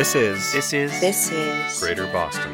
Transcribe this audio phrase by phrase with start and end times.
[0.00, 2.50] This is This is This is Greater Boston.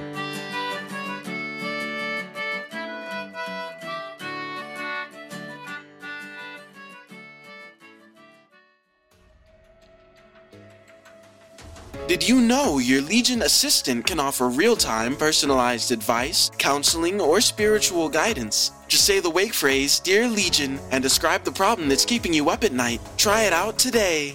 [12.08, 18.08] Did you know your Legion assistant can offer real time personalized advice, counseling, or spiritual
[18.08, 18.72] guidance?
[18.88, 22.64] Just say the wake phrase, Dear Legion, and describe the problem that's keeping you up
[22.64, 23.00] at night.
[23.16, 24.34] Try it out today.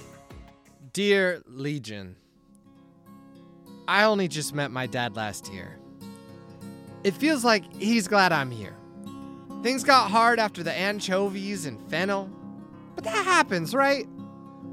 [0.94, 2.16] Dear Legion,
[3.88, 5.78] I only just met my dad last year.
[7.04, 8.76] It feels like he's glad I'm here.
[9.62, 12.30] Things got hard after the anchovies and fennel,
[12.94, 14.08] but that happens, right?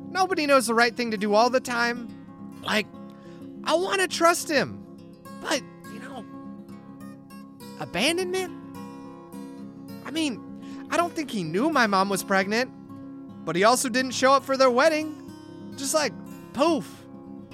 [0.10, 2.08] Nobody knows the right thing to do all the time.
[2.64, 2.88] Like,
[3.64, 4.84] I want to trust him,
[5.42, 5.62] but,
[5.94, 6.26] you know,
[7.80, 8.54] abandonment?
[10.06, 12.72] I mean, I don't think he knew my mom was pregnant,
[13.46, 15.16] but he also didn't show up for their wedding.
[15.78, 16.14] Just like,
[16.54, 17.06] poof,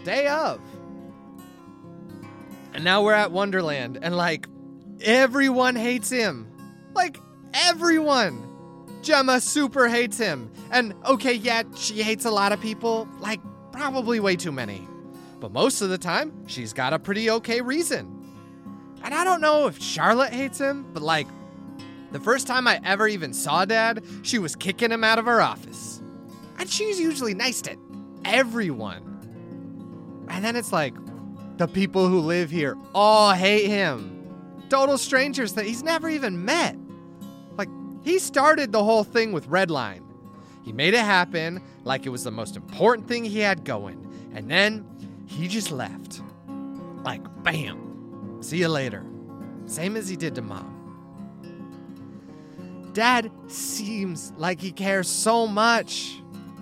[0.04, 0.62] day of.
[2.76, 4.50] And now we're at Wonderland, and like,
[5.00, 6.52] everyone hates him.
[6.94, 7.18] Like,
[7.54, 8.44] everyone.
[9.02, 10.52] Gemma super hates him.
[10.72, 13.40] And okay, yeah, she hates a lot of people, like,
[13.72, 14.86] probably way too many.
[15.40, 18.12] But most of the time, she's got a pretty okay reason.
[19.02, 21.28] And I don't know if Charlotte hates him, but like,
[22.12, 25.42] the first time I ever even saw Dad, she was kicking him out of her
[25.42, 26.02] office.
[26.60, 27.78] And she's usually nice to
[28.26, 30.26] everyone.
[30.28, 30.94] And then it's like,
[31.58, 34.12] the people who live here all hate him.
[34.70, 36.76] Total strangers that he's never even met.
[37.58, 37.70] Like,
[38.04, 40.02] he started the whole thing with Redline.
[40.64, 44.02] He made it happen like it was the most important thing he had going.
[44.34, 44.86] And then
[45.28, 46.22] he just left.
[47.04, 48.40] Like, bam.
[48.42, 49.06] See you later.
[49.68, 50.72] Same as he did to mom.
[52.94, 56.22] Dad seems like he cares so much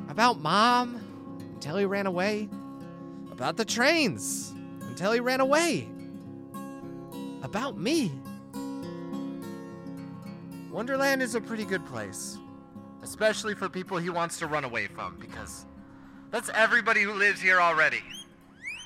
[0.10, 1.00] about mom
[1.54, 2.50] until he ran away,
[3.32, 4.53] about the trains
[4.94, 5.88] until he ran away,
[7.42, 8.12] about me.
[10.72, 12.38] Wonderland is a pretty good place,
[13.02, 15.66] especially for people he wants to run away from because
[16.30, 18.04] that's everybody who lives here already.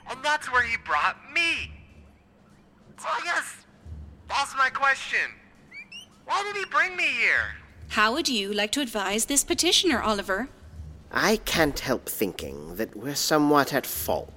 [0.09, 1.73] And that's where he brought me.
[2.97, 3.57] Oh, so I guess
[4.29, 5.28] that's my question.
[6.23, 7.56] Why did he bring me here?
[7.90, 10.47] How would you like to advise this petitioner, Oliver?
[11.12, 14.31] I can't help thinking that we're somewhat at fault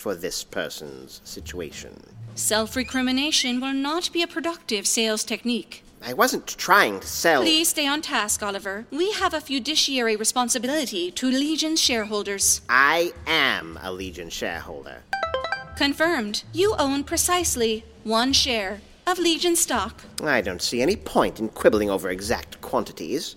[0.00, 1.92] for this person's situation.
[2.34, 5.84] Self recrimination will not be a productive sales technique.
[6.02, 7.42] I wasn't trying to sell.
[7.42, 8.86] Please stay on task, Oliver.
[8.90, 12.62] We have a fiduciary responsibility to Legion shareholders.
[12.70, 15.02] I am a Legion shareholder.
[15.76, 16.44] Confirmed.
[16.54, 20.02] You own precisely one share of Legion stock.
[20.22, 23.36] I don't see any point in quibbling over exact quantities.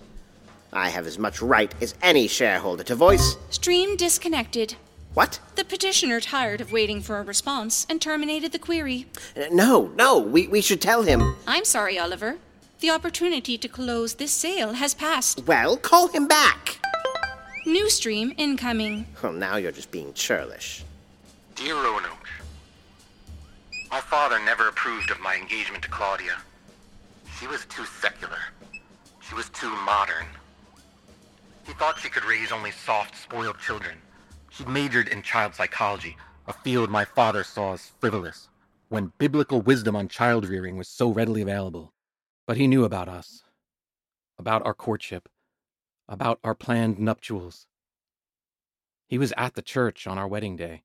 [0.72, 3.36] I have as much right as any shareholder to voice.
[3.50, 4.76] Stream disconnected.
[5.14, 5.38] What?
[5.54, 9.06] The petitioner tired of waiting for a response and terminated the query.
[9.52, 11.36] No, no, we, we should tell him.
[11.46, 12.38] I'm sorry, Oliver.
[12.80, 15.46] The opportunity to close this sale has passed.
[15.46, 16.80] Well, call him back.
[17.64, 19.06] New stream incoming.
[19.22, 20.84] Well, now you're just being churlish.
[21.54, 22.28] Dear Roanoke,
[23.90, 26.36] my father never approved of my engagement to Claudia.
[27.38, 28.38] She was too secular.
[29.20, 30.26] She was too modern.
[31.64, 33.96] He thought she could raise only soft, spoiled children.
[34.56, 36.16] She majored in child psychology,
[36.46, 38.48] a field my father saw as frivolous,
[38.88, 41.92] when biblical wisdom on child rearing was so readily available.
[42.46, 43.42] But he knew about us,
[44.38, 45.28] about our courtship,
[46.08, 47.66] about our planned nuptials.
[49.08, 50.84] He was at the church on our wedding day.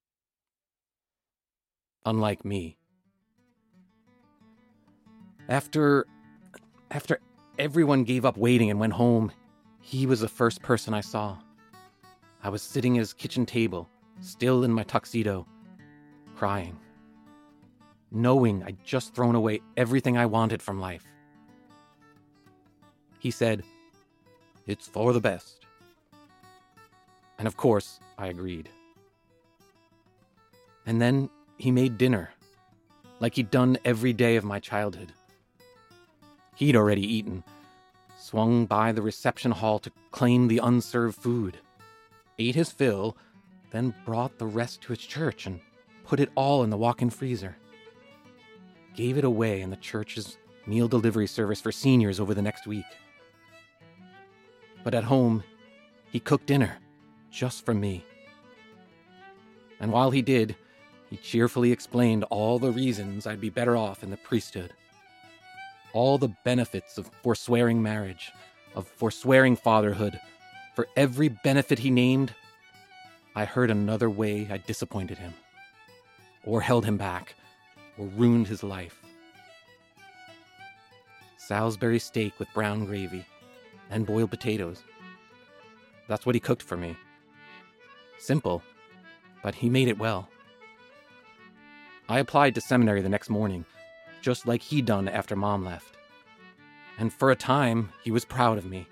[2.06, 2.78] Unlike me.
[5.48, 6.08] After
[6.90, 7.20] after
[7.60, 9.32] everyone gave up waiting and went home,
[9.80, 11.38] he was the first person I saw.
[12.42, 13.90] I was sitting at his kitchen table,
[14.22, 15.46] still in my tuxedo,
[16.36, 16.80] crying,
[18.12, 21.04] knowing I'd just thrown away everything I wanted from life.
[23.20, 23.64] He said,
[24.68, 25.66] It's for the best.
[27.38, 28.70] And of course, I agreed.
[30.86, 32.32] And then he made dinner,
[33.20, 35.12] like he'd done every day of my childhood.
[36.56, 37.44] He'd already eaten,
[38.18, 41.58] swung by the reception hall to claim the unserved food,
[42.40, 43.16] ate his fill,
[43.72, 45.60] then brought the rest to his church and
[46.06, 47.56] put it all in the walk in freezer.
[48.96, 52.86] Gave it away in the church's meal delivery service for seniors over the next week.
[54.84, 55.44] But at home,
[56.12, 56.78] he cooked dinner
[57.30, 58.04] just for me.
[59.80, 60.56] And while he did,
[61.10, 64.74] he cheerfully explained all the reasons I'd be better off in the priesthood.
[65.94, 68.32] All the benefits of forswearing marriage,
[68.76, 70.20] of forswearing fatherhood.
[70.80, 72.34] For every benefit he named,
[73.36, 75.34] I heard another way I disappointed him,
[76.46, 77.36] or held him back,
[77.98, 79.02] or ruined his life.
[81.36, 83.26] Salisbury steak with brown gravy
[83.90, 84.82] and boiled potatoes.
[86.08, 86.96] That's what he cooked for me.
[88.18, 88.64] Simple,
[89.44, 90.30] but he made it well.
[92.08, 93.66] I applied to seminary the next morning,
[94.22, 95.98] just like he'd done after mom left.
[96.98, 98.88] And for a time, he was proud of me.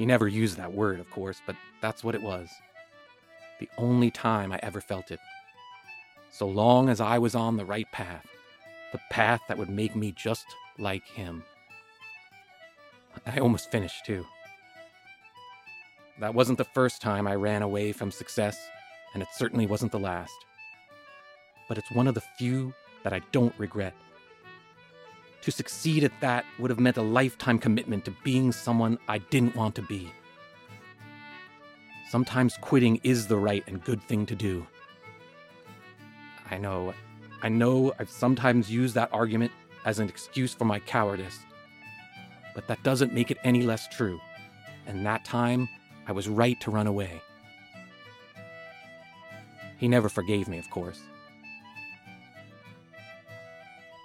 [0.00, 2.48] He never used that word, of course, but that's what it was.
[3.58, 5.20] The only time I ever felt it.
[6.30, 8.26] So long as I was on the right path,
[8.92, 10.46] the path that would make me just
[10.78, 11.44] like him.
[13.26, 14.24] I almost finished, too.
[16.18, 18.56] That wasn't the first time I ran away from success,
[19.12, 20.46] and it certainly wasn't the last.
[21.68, 22.72] But it's one of the few
[23.04, 23.92] that I don't regret.
[25.42, 29.56] To succeed at that would have meant a lifetime commitment to being someone I didn't
[29.56, 30.12] want to be.
[32.10, 34.66] Sometimes quitting is the right and good thing to do.
[36.50, 36.92] I know,
[37.42, 39.52] I know I've sometimes used that argument
[39.84, 41.38] as an excuse for my cowardice,
[42.54, 44.20] but that doesn't make it any less true.
[44.86, 45.68] And that time,
[46.06, 47.22] I was right to run away.
[49.78, 51.00] He never forgave me, of course.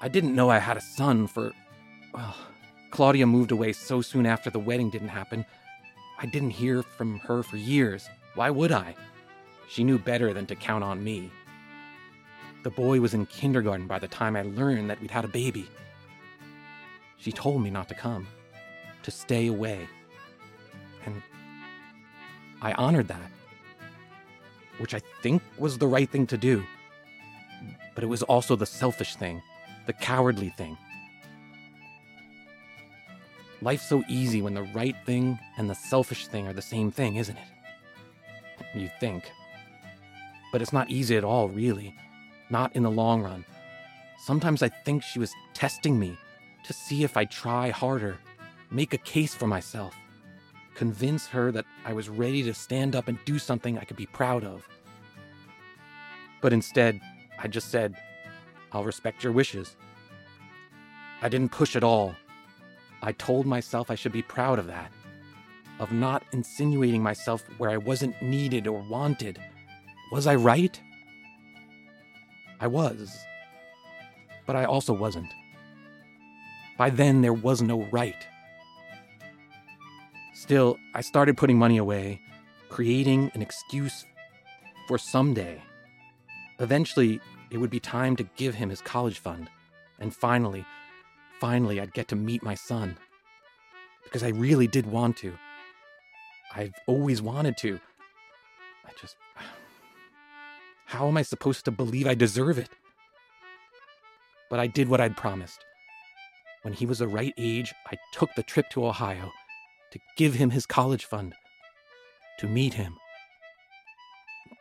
[0.05, 1.51] I didn't know I had a son for.
[2.13, 2.35] Well,
[2.91, 5.43] Claudia moved away so soon after the wedding didn't happen.
[6.19, 8.07] I didn't hear from her for years.
[8.35, 8.95] Why would I?
[9.67, 11.31] She knew better than to count on me.
[12.61, 15.67] The boy was in kindergarten by the time I learned that we'd had a baby.
[17.17, 18.27] She told me not to come,
[19.01, 19.87] to stay away.
[21.07, 21.19] And
[22.61, 23.31] I honored that,
[24.77, 26.63] which I think was the right thing to do.
[27.95, 29.41] But it was also the selfish thing,
[29.85, 30.77] the cowardly thing.
[33.61, 37.15] Life's so easy when the right thing and the selfish thing are the same thing,
[37.15, 37.47] isn't it?
[38.75, 39.23] You think.
[40.51, 41.95] But it's not easy at all, really.
[42.49, 43.45] Not in the long run.
[44.25, 46.17] Sometimes I think she was testing me
[46.65, 48.17] to see if I'd try harder,
[48.71, 49.95] make a case for myself,
[50.75, 54.07] convince her that I was ready to stand up and do something I could be
[54.07, 54.67] proud of.
[56.41, 57.00] But instead,
[57.39, 57.95] I just said,
[58.75, 59.77] I'll respect your wishes.
[61.22, 62.13] I didn't push at all.
[63.01, 64.91] I told myself I should be proud of that,
[65.79, 69.39] of not insinuating myself where I wasn't needed or wanted.
[70.12, 70.77] Was I right?
[72.60, 73.17] I was.
[74.46, 75.34] But I also wasn't.
[76.77, 78.27] By then, there was no right.
[80.34, 82.20] Still, I started putting money away,
[82.67, 84.05] creating an excuse
[84.89, 85.63] for someday.
[86.60, 89.49] Eventually, it would be time to give him his college fund.
[89.99, 90.65] And finally,
[91.39, 92.97] finally, I'd get to meet my son.
[94.03, 95.33] Because I really did want to.
[96.53, 97.79] I've always wanted to.
[98.85, 99.15] I just.
[100.85, 102.69] How am I supposed to believe I deserve it?
[104.49, 105.59] But I did what I'd promised.
[106.61, 109.31] When he was the right age, I took the trip to Ohio
[109.91, 111.33] to give him his college fund,
[112.39, 112.97] to meet him.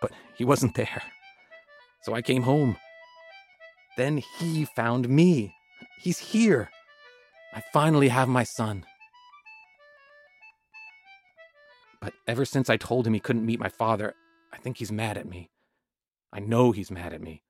[0.01, 1.03] But he wasn't there.
[2.05, 2.77] So I came home.
[3.97, 5.55] Then he found me.
[6.03, 6.71] He's here.
[7.55, 8.85] I finally have my son.
[12.01, 14.15] But ever since I told him he couldn't meet my father,
[14.53, 15.49] I think he's mad at me.
[16.31, 17.43] I know he's mad at me.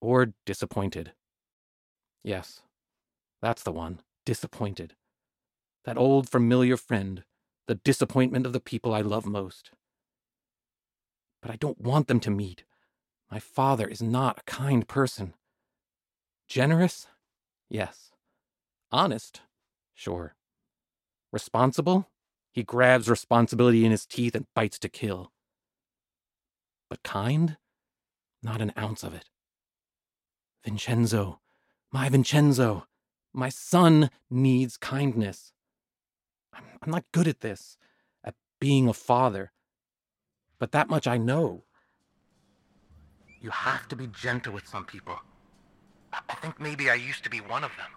[0.00, 1.12] Or disappointed.
[2.22, 2.62] Yes,
[3.42, 4.00] that's the one.
[4.24, 4.94] disappointed.
[5.84, 7.24] That old familiar friend,
[7.66, 9.70] the disappointment of the people I love most.
[11.42, 12.64] But I don't want them to meet.
[13.30, 15.34] My father is not a kind person.
[16.48, 17.06] Generous?
[17.68, 18.12] Yes.
[18.92, 19.40] Honest?
[19.94, 20.34] Sure.
[21.32, 22.08] Responsible?
[22.52, 25.32] He grabs responsibility in his teeth and bites to kill.
[26.88, 27.56] But kind?
[28.42, 29.24] Not an ounce of it.
[30.64, 31.40] Vincenzo,
[31.92, 32.86] my Vincenzo,
[33.32, 35.52] my son needs kindness.
[36.52, 37.76] I'm, I'm not good at this,
[38.22, 39.52] at being a father.
[40.58, 41.64] But that much I know.
[43.44, 45.20] You have to be gentle with some people.
[46.14, 47.90] I think maybe I used to be one of them.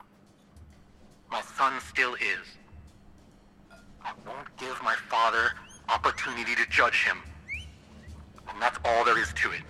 [1.32, 2.46] My son still is.
[4.04, 5.54] I won't give my father
[5.88, 7.20] opportunity to judge him.
[8.50, 9.62] And that's all there is to it.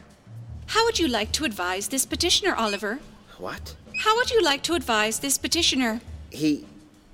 [0.65, 2.98] How would you like to advise this petitioner, Oliver?
[3.38, 3.75] What?
[4.00, 6.01] How would you like to advise this petitioner?
[6.31, 6.65] He.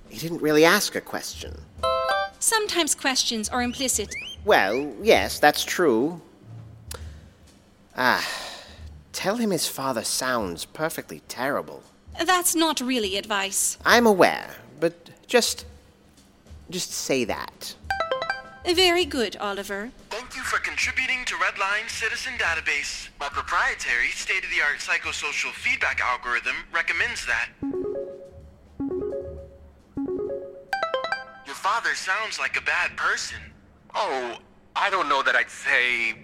[0.08, 1.54] he didn't really ask a question.
[2.40, 4.16] Sometimes questions are implicit.
[4.46, 6.22] Well, yes, that's true.
[7.98, 8.26] Ah,
[9.14, 11.84] tell him his father sounds perfectly terrible.
[12.26, 13.78] That's not really advice.
[13.86, 14.94] I'm aware, but
[15.28, 15.66] just.
[16.70, 17.76] just say that.
[18.66, 19.92] Very good, Oliver.
[20.10, 23.10] Thank you for contributing to Redline Citizen Database.
[23.20, 27.50] My proprietary state-of-the-art psychosocial feedback algorithm recommends that.
[31.46, 33.40] Your father sounds like a bad person.
[33.94, 34.38] Oh,
[34.76, 36.16] I don't know that I'd say.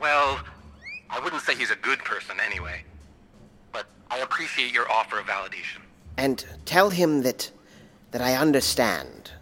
[0.00, 0.40] Well,
[1.10, 2.84] I wouldn't say he's a good person anyway.
[3.72, 5.80] But I appreciate your offer of validation.
[6.16, 7.50] And tell him that.
[8.10, 9.32] that I understand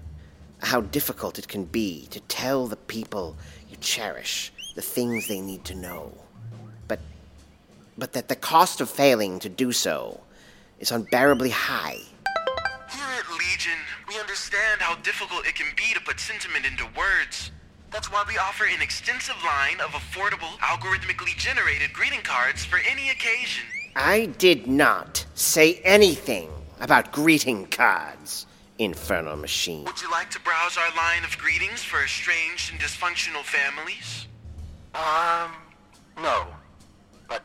[0.63, 3.37] how difficult it can be to tell the people
[3.71, 6.13] you cherish the things they need to know.
[6.89, 7.01] But.
[7.97, 10.21] but that the cost of failing to do so
[10.79, 12.01] is unbearably high.
[12.91, 17.51] Here at Legion, we understand how difficult it can be to put sentiment into words.
[17.97, 23.09] That's why we offer an extensive line of affordable, algorithmically generated greeting cards for any
[23.09, 23.65] occasion.
[23.97, 28.45] I did not say anything about greeting cards,
[28.79, 29.87] infernal machine.
[29.87, 34.27] Would you like to browse our line of greetings for estranged and dysfunctional families?
[34.95, 35.53] Um,
[36.23, 36.49] no.
[37.29, 37.43] But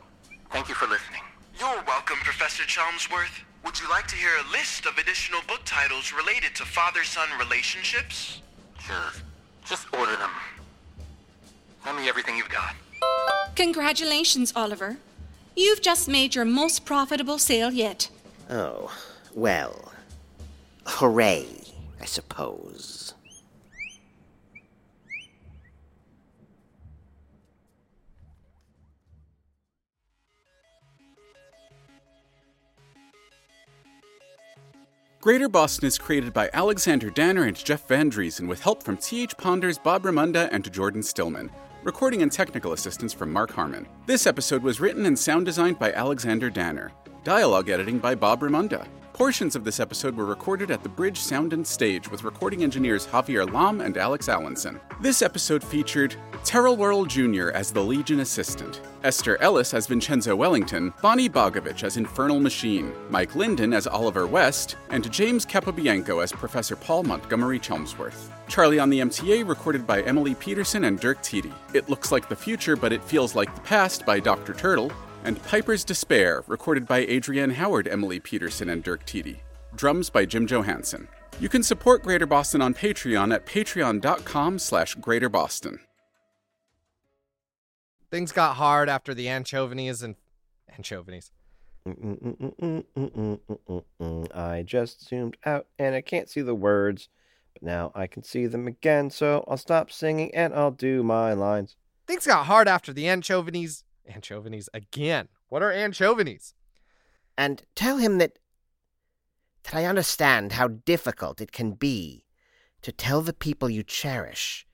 [0.50, 1.22] thank you for listening.
[1.58, 3.40] You're welcome, Professor Chelmsworth.
[3.64, 8.42] Would you like to hear a list of additional book titles related to father-son relationships?
[8.80, 9.21] Sure.
[9.64, 10.30] Just order them.
[11.84, 12.74] Send me everything you've got.
[13.54, 14.96] Congratulations, Oliver.
[15.56, 18.08] You've just made your most profitable sale yet.
[18.48, 18.90] Oh,
[19.34, 19.92] well.
[20.86, 21.46] Hooray,
[22.00, 23.14] I suppose.
[35.22, 39.36] Greater Boston is created by Alexander Danner and Jeff Van Dreason with help from T.H.
[39.36, 41.48] Ponders, Bob Raymonda, and Jordan Stillman.
[41.84, 43.86] Recording and technical assistance from Marck Harmon.
[44.06, 46.90] This episode was written and sound designed by Alexander Danner.
[47.22, 48.88] Dialogue editing by Bob Raymonda.
[49.12, 53.06] Portions of this episode were recorded at the Bridge Sound and Stage with recording engineers
[53.06, 54.80] Javier Lom and Alex Alinson.
[55.00, 57.50] This episode featured Terrell Worrell Jr.
[57.50, 63.36] as the Legion assistant, Ester Ellis as Vincenzo Wellington, Bonnie Bogovitch as Infernal Machine, Mike
[63.36, 68.28] Linden as Oliver West, and James Capobianco as Professor Paul Montgomery Chelmsworth.
[68.48, 71.52] Charlie on the MTA recorded by Emily Peterson and Dirk Tiede.
[71.74, 74.52] It looks like the future, but it feels like the past by Dr.
[74.52, 74.92] Turtle,
[75.24, 79.38] and Piper's Despair, recorded by Adrienne Howard, Emily Peterson, and Dirk Tiede.
[79.76, 81.08] Drums by Jim Johanson.
[81.40, 85.78] You can support Greater Boston on Patreon at patreon.com slash greaterboston.
[88.12, 90.16] Things got hard after the anchovies and
[90.68, 91.30] anchovies.
[94.34, 97.08] I just zoomed out and I can't see the words,
[97.54, 101.32] but now I can see them again, so I'll stop singing and I'll do my
[101.32, 101.76] lines.
[102.06, 103.84] Things got hard after the anchovies.
[104.06, 105.28] Anchovies again.
[105.48, 106.52] What are anchovies?
[107.38, 108.38] And tell him that.
[109.64, 112.26] that I understand how difficult it can be
[112.82, 114.66] to tell the people you cherish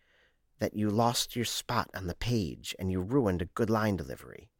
[0.61, 4.51] that you lost your spot on the page and you ruined a good line delivery.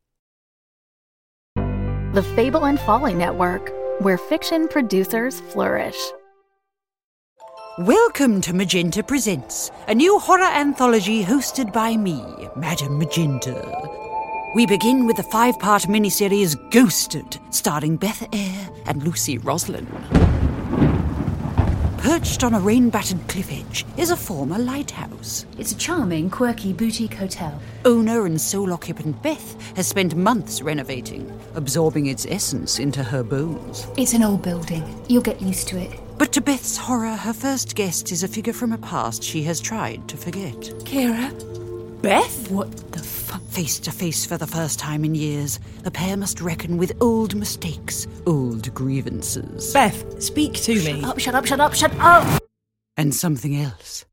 [2.15, 5.99] The Fable and Folly Network, where fiction producers flourish.
[7.79, 12.25] Welcome to Magenta Presents, a new horror anthology hosted by me,
[12.57, 13.63] Madam Magenta.
[14.55, 19.87] We begin with the five part miniseries Ghosted, starring Beth Eyre and Lucy Roslin.
[21.99, 25.45] Perched on a rain battered cliff edge is a former lighthouse.
[25.59, 27.61] It's a charming, quirky boutique hotel.
[27.85, 33.89] Owner and sole occupant Beth has spent months renovating, absorbing its essence into her bones.
[33.97, 34.85] It's an old building.
[35.09, 35.99] You'll get used to it.
[36.17, 39.61] But to Beth's horror, her first guest is a figure from a past she has
[39.61, 40.57] tried to forget.
[40.85, 41.58] Kira?
[42.03, 42.51] Beth?
[42.51, 43.43] What the fuck?
[43.43, 47.35] Face to face for the first time in years, the pair must reckon with old
[47.35, 49.73] mistakes, old grievances.
[49.73, 51.01] Beth, speak to me.
[51.01, 52.43] Shut up, shut up, shut up, shut up!
[52.97, 54.05] And something else.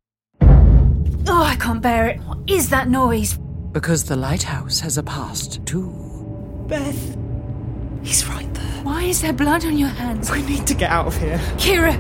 [1.28, 2.20] Oh, I can't bear it.
[2.22, 3.38] What is that noise?
[3.72, 5.92] Because the lighthouse has a past, too.
[6.68, 7.18] Beth.
[8.02, 8.84] He's right there.
[8.84, 10.32] Why is there blood on your hands?
[10.32, 11.38] We need to get out of here.
[11.58, 11.94] Kira!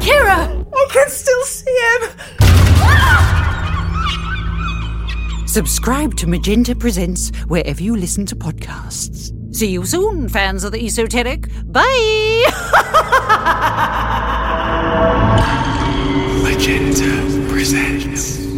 [0.00, 0.66] Kira!
[0.74, 2.10] I can still see him!
[2.40, 3.51] Ah!
[5.52, 9.34] Subscribe to Magenta Presents wherever you listen to podcasts.
[9.54, 11.46] See you soon, fans of the esoteric.
[11.66, 12.46] Bye!
[16.42, 18.51] Magenta Presents.